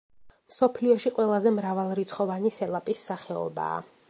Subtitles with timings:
[0.53, 3.83] მსოფლიოში ყველაზე მრავალრიცხოვანი სელაპის სახეობაა.